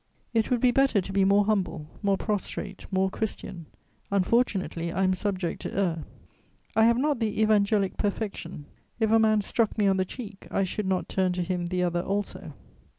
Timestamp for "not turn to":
10.87-11.43